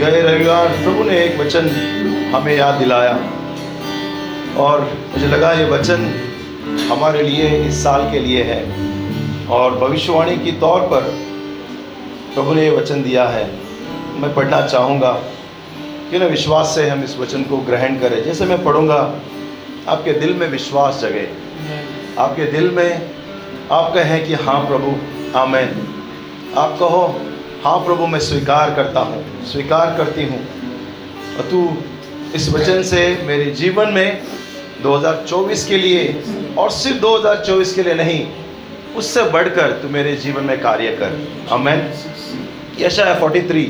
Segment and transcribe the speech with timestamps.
[0.00, 1.68] गए रविवार, प्रभु ने एक वचन
[2.34, 3.12] हमें याद दिलाया।
[4.56, 6.14] और मुझे लगा ये वचन
[6.92, 8.90] हमारे लिए, इस साल के लिए है।
[9.46, 11.00] और भविष्यवाणी की तौर पर
[12.34, 13.50] प्रभु ने ये वचन दिया है।
[14.16, 15.12] मैं पढ़ना चाहूँगा
[16.10, 19.14] कि ना विश्वास से हम इस वचन को ग्रहण करें। जैसे मैं पढ़ूँगा,
[19.88, 21.28] आपके दिल में विश्वास जगे।
[22.18, 23.10] आपके दिल में
[23.72, 24.96] आप कहें कि हाँ प्रभु,
[25.38, 25.68] आमेन।
[26.58, 27.20] आप कहो
[27.64, 30.38] हाँ प्रभु, मैं स्वीकार करता हूँ, स्वीकार करती हूँ।
[31.36, 31.58] और तू
[32.34, 34.22] इस वचन से मेरे जीवन में
[34.82, 38.26] 2024 के लिए और सिर्फ़ 2024 के लिए नहीं,
[38.96, 41.18] उससे बढ़कर तू मेरे जीवन में कार्य कर।
[41.52, 41.84] आमेन।
[42.78, 43.64] यशा है फोर्टी थ्री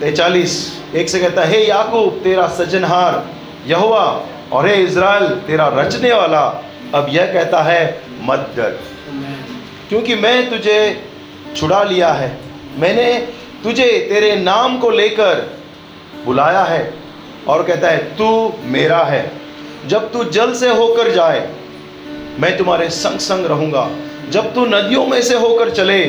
[0.00, 0.56] तैचालीस
[0.94, 3.24] एक से कहता है, हे याकूब, तेरा सजनहार
[3.66, 4.04] यहोवा
[4.52, 6.42] और हे इज़राइल, तेरा रचने वाला।
[6.94, 8.78] अब यह कहता है, मत डर,
[9.88, 10.80] क्योंकि मैं तुझे
[11.56, 12.36] छुड़ा लिया है।
[12.78, 13.12] मैंने
[13.62, 15.58] तुझे तेरे नाम को लेकर
[16.24, 16.94] बुलाया है
[17.48, 19.30] और कहता है, तू मेरा है।
[19.86, 21.48] जब तू जल से होकर जाए,
[22.40, 23.88] मैं तुम्हारे संग संग रहूँगा।
[24.30, 26.04] जब तू नदियों में से होकर चले,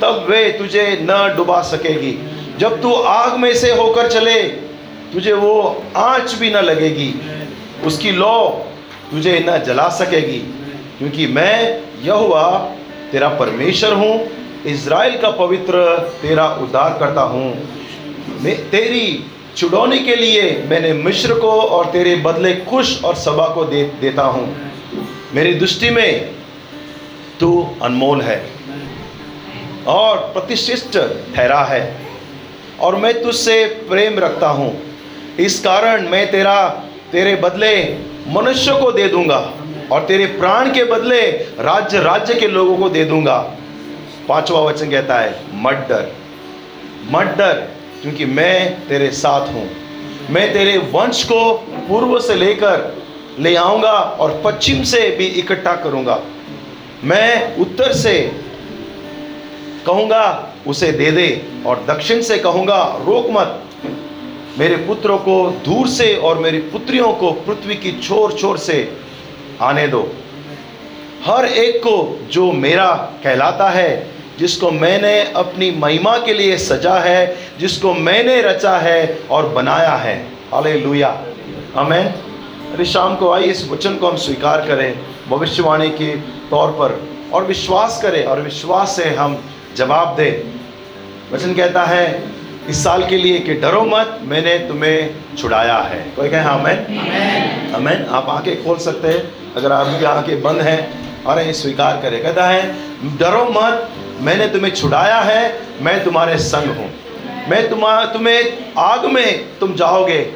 [0.00, 2.12] तब वे तुझे न डुबा सकेगी।
[2.58, 4.42] जब तू आग में से होकर चले,
[5.12, 7.14] तुझे वो आँच भी न लगेगी।
[7.86, 8.48] उसकी लौ
[9.10, 10.38] तुझे न जला सकेगी,
[10.98, 12.74] क्योंकि मैं यहोवा,
[13.12, 15.82] तेरा परमेश्वर हूँ इज़राइल का पवित्र
[16.22, 17.52] तेरा उद्धार करता हूँ।
[18.70, 19.24] तेरी
[19.56, 24.22] छुड़ौने के लिए मैंने मिश्र को और तेरे बदले खुश और सभा को दे, देता
[24.22, 24.46] हूँ।
[25.34, 26.34] मेरी दृष्टि में
[27.40, 27.50] तू
[27.82, 28.38] अनमोल है
[29.88, 30.96] और प्रतिष्ठित
[31.34, 31.82] ठहरा है
[32.80, 34.72] और मैं तुझसे प्रेम रखता हूँ।
[35.40, 36.68] इस कारण मैं तेरा,
[37.12, 37.74] तेरे बदले
[38.28, 39.38] मनुष्य को दे दूँगा
[39.92, 41.20] और तेरे प्राण के बदले
[41.60, 43.36] राज्य राज्य के लोगों को दे दूँगा।
[44.28, 46.12] पांचवा वचन कहता है, मत डर।
[47.10, 47.52] मत डर,
[48.02, 49.68] क्योंकि मैं तेरे साथ हूँ।
[50.30, 51.52] मैं तेरे वंश को
[51.88, 53.02] पूर्व से लेकर
[53.38, 56.20] ले आऊँगा और पश्चिम से भी इकट्ठा करूँगा।
[57.04, 58.18] मैं उत्तर से
[59.86, 63.60] कहूँगा, उसे दे दे, और दक्षिण से कहूँगा, रोक मत।
[64.58, 68.96] मेरे पुत्रों को दूर से और मेरी पुत्रियों को पृथ्वी की छोर छोर से
[69.62, 70.12] आने दो।
[71.24, 72.92] हर एक को जो मेरा
[73.24, 79.48] कहलाता है जिसको मैंने अपनी महिमा के लिए सजा है जिसको मैंने रचा है और
[79.48, 80.16] बनाया है।
[80.52, 81.16] हाले लुया
[81.74, 84.94] हमें अरे शाम को आई इस वचन को हम स्वीकार करें
[85.28, 86.14] भविष्यवाणी के
[86.50, 87.00] तौर पर
[87.32, 89.38] और विश्वास करें और विश्वास से हम
[89.76, 90.32] जवाब दें।
[91.32, 92.22] वचन कहता है
[92.68, 96.76] इस साल के लिए कि डरो मत मैंने तुम्हें छुड़ाया है। कोई कहे हाँ मैं
[97.74, 102.46] अमेन आप आँखें खोल सकते हैं अगर आपकी आँखें बंद हैं और स्वीकार करें। कहता
[102.46, 102.62] है
[103.18, 103.90] डरो मत
[104.24, 105.42] मैंने तुम्हें छुड़ाया है,
[105.82, 106.90] मैं तुम्हारे संग हूँ।
[107.48, 110.26] मैं तुम्हारा तुम्हें आग में तुम जाओगे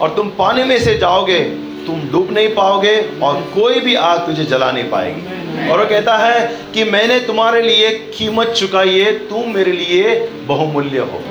[0.00, 1.38] और तुम पानी में से जाओगे,
[1.86, 6.16] तुम डूब नहीं पाओगे और कोई भी आग तुझे जला नहीं पाएगी। और वो कहता
[6.16, 10.14] है कि मैंने तुम्हारे लिए कीमत चुकाई है, तुम मेरे लिए
[10.46, 11.22] बहुमूल्य हो।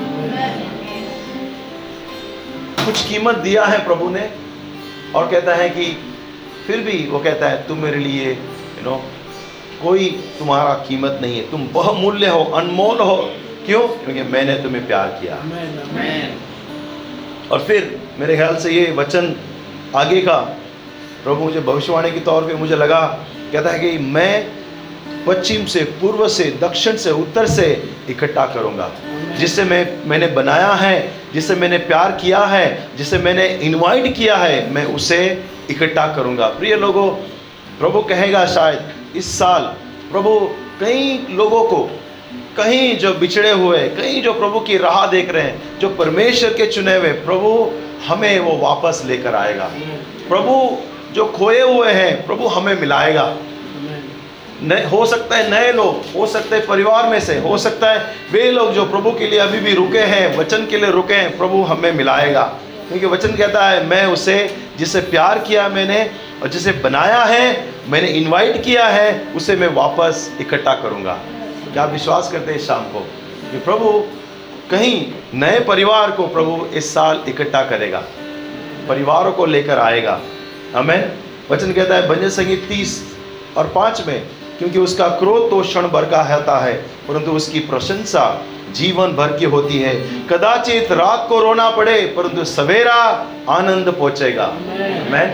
[2.85, 4.29] कुछ कीमत दिया है प्रभु ने
[5.15, 5.85] और कहता है कि
[6.67, 9.01] फिर भी वो कहता है, तुम मेरे लिए यू नो
[9.83, 10.09] कोई
[10.39, 13.15] तुम्हारा कीमत नहीं है। तुम बहुमूल्य हो अनमोल हो।
[13.65, 13.87] क्यों?
[13.87, 15.35] क्योंकि मैंने तुम्हें प्यार किया।
[17.51, 19.35] और फिर मेरे ख्याल से ये वचन
[19.95, 20.37] आगे का
[21.23, 23.01] प्रभु मुझे भविष्यवाणी के तौर पे मुझे लगा
[23.53, 24.59] कहता है कि मैं
[25.27, 27.65] पश्चिम से पूर्व से दक्षिण से उत्तर से
[28.09, 28.89] इकट्ठा करूँगा।
[29.39, 30.95] जिससे मैं मैंने बनाया है
[31.33, 35.19] जिसे मैंने प्यार किया है जिसे मैंने इनवाइट किया है मैं उसे
[35.69, 37.09] इकट्ठा करूँगा। प्रिय लोगों
[37.79, 38.79] प्रभु कहेगा शायद
[39.15, 39.61] इस साल
[40.11, 40.39] प्रभु
[40.79, 41.77] कई लोगों को,
[42.57, 46.65] कहीं जो बिछड़े हुए, कहीं जो प्रभु की राह देख रहे हैं, जो परमेश्वर के
[46.65, 47.71] चुने हुए, प्रभु
[48.07, 49.69] हमें वो वापस लेकर आएगा।
[50.29, 50.77] प्रभु
[51.13, 53.33] जो खोए हुए हैं, प्रभु हमें मिलाएगा।
[54.91, 58.49] हो सकता है नए लोग, हो सकते हैं परिवार में से, हो सकता है वे
[58.51, 61.61] लोग जो प्रभु के लिए अभी भी रुके हैं, वचन के लिए रुके हैं, प्रभु
[61.63, 62.43] हमें मिलाएगा।
[62.89, 64.37] क्योंकि वचन कहता है, मैं उसे,
[64.77, 65.99] जिसे प्यार किया मैंने
[66.43, 71.13] और जिसे बनाया है, मैंने इनवाइट किया है, उसे मैं वापस इकट्ठा करूँगा।
[71.73, 72.99] क्या आप विश्वास करते हैं शाम को?
[73.51, 73.91] कि प्रभु,
[74.71, 78.03] कहीं नए परिवार को प्रभु इस साल इकट्ठा करेगा,
[78.87, 80.19] परिवारों को लेकर आएगा।
[80.75, 81.11] हमें
[81.51, 83.01] वचन कहता है भजन संगीत तीस
[83.57, 84.21] और पाँच में,
[84.59, 86.73] क्योंकि उसका क्रोध तो क्षण भर का रहता है,
[87.07, 88.25] परंतु उसकी प्रशंसा
[88.73, 89.93] जीवन भर की होती है।
[90.27, 92.95] कदाचित रात को रोना पड़े, परंतु सवेरा
[93.49, 94.47] आनंद पहुंचेगा।
[95.11, 95.27] मैं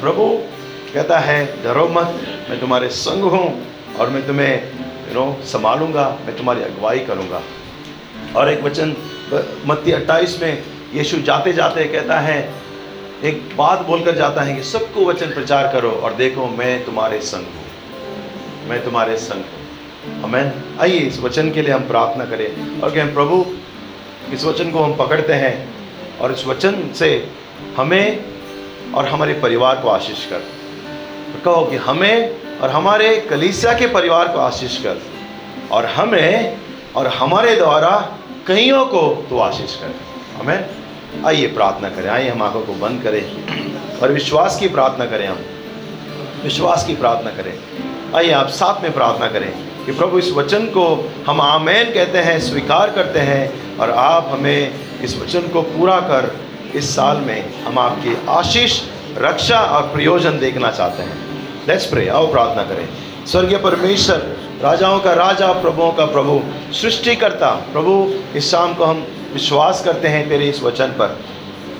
[0.00, 0.26] प्रभु
[0.94, 2.20] कहता है, डरो मत,
[2.50, 3.46] मैं तुम्हारे संग हूँ
[3.98, 4.54] और मैं तुम्हें
[5.08, 7.42] यू नो संभालूँगा, मैं तुम्हारी अगुवाई करूँगा।
[8.36, 8.96] और एक वचन
[9.66, 10.62] मत्ती अट्ठाईस में
[10.94, 12.38] यीशु जाते जाते कहता है,
[13.24, 17.46] एक बात बोलकर जाता है कि सबको वचन प्रचार करो और देखो, मैं तुम्हारे संग
[17.46, 19.59] हूँ। मैं तुम्हारे संग हूँ।
[20.06, 23.46] हमें आइए इस वचन के लिए हम प्रार्थना करें और कहें, प्रभु,
[24.32, 25.68] इस वचन को हम पकड़ते हैं
[26.18, 27.28] और इस वचन से
[27.76, 28.24] हमें
[28.94, 30.38] और हमारे परिवार को आशीष कर।
[31.32, 35.02] तो कहो कि हमें और हमारे कलीसिया के परिवार को आशीष कर
[35.70, 36.56] और हमें
[36.96, 39.94] और हमारे द्वारा कईयों को तो आशीष कर।
[40.38, 40.70] हमें
[41.26, 43.24] आइए प्रार्थना करें। आइए हम आँखों को बंद करें
[43.98, 45.38] और विश्वास की प्रार्थना करें हम।
[46.42, 47.58] विश्वास की प्रार्थना करें।
[48.14, 52.40] आइए आप साथ में प्रार्थना करें। कि प्रभु इस वचन को हम आमेन कहते हैं,
[52.40, 56.36] स्वीकार करते हैं और आप हमें इस वचन को पूरा कर
[56.74, 58.80] इस साल में हम आपकी आशीष,
[59.18, 61.18] रक्षा और प्रयोजन देखना चाहते हैं।
[61.68, 62.88] लेट्स प्रे आओ प्रार्थना करें।
[63.26, 66.40] स्वर्गीय परमेश्वर, राजाओं का राजा, प्रभुओं का प्रभु,
[66.72, 71.18] सृष्टिकर्ता, प्रभु, इस शाम को हम विश्वास करते हैं तेरे इस वचन पर।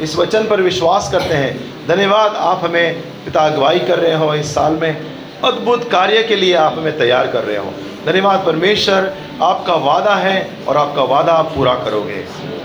[0.00, 4.54] इस वचन पर विश्वास करते हैं। धन्यवाद, आप हमें पिता अगुवाई कर रहे हो इस
[4.54, 5.06] साल में।
[5.44, 7.74] अद्भुत कार्य के लिए आप हमें तैयार कर रहे हो।
[8.06, 12.24] धन्यवाद परमेश्वर, आपका वादा है और आपका वादा आप पूरा करोगे।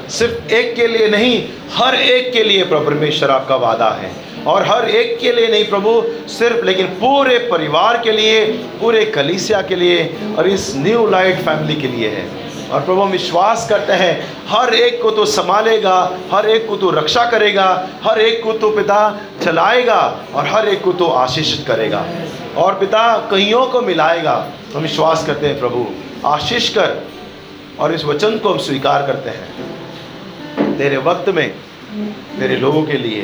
[0.10, 4.12] सिर्फ़ एक के लिए नहीं, हर एक के लिए प्रभु परमेश्वर आपका वादा है।
[4.48, 9.62] और हर एक के लिए नहीं प्रभु, सिर्फ़ लेकिन पूरे परिवार के लिए, पूरे कलीसिया
[9.62, 12.30] के लिए और इस न्यू लाइट फैमिली के लिए है।
[12.72, 16.90] और प्रभु हम विश्वास करते हैं, हर एक को तो संभालेगा, हर एक को तो
[16.90, 22.06] रक्षा करेगा, हर एक को तो पिता चलाएगा और हर एक को तो आशीषित करेगा।
[22.58, 25.88] और पिता कईयों को मिलाएगा। हम विश्वास करते हैं प्रभु।
[26.26, 27.08] आशीष कर
[27.80, 31.56] और इस वचन को हम स्वीकार करते हैं। तेरे वक्त में,
[32.40, 33.22] तेरे लोगों के लिए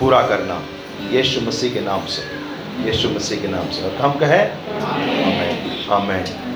[0.00, 0.62] पूरा करना
[1.10, 2.22] यीशु मसीह के नाम से,
[2.90, 4.50] यीशु मसीह के नाम से। और हम कहें,
[4.86, 6.51] आमेन। आमेन।